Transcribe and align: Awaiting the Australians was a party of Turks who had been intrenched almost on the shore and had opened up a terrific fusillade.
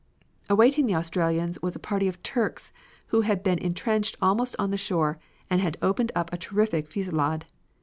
Awaiting 0.49 0.87
the 0.87 0.95
Australians 0.95 1.61
was 1.61 1.75
a 1.75 1.79
party 1.79 2.07
of 2.07 2.23
Turks 2.23 2.73
who 3.09 3.21
had 3.21 3.43
been 3.43 3.59
intrenched 3.59 4.17
almost 4.19 4.55
on 4.57 4.71
the 4.71 4.75
shore 4.77 5.19
and 5.47 5.61
had 5.61 5.77
opened 5.79 6.11
up 6.15 6.33
a 6.33 6.37
terrific 6.37 6.87
fusillade. 6.89 7.45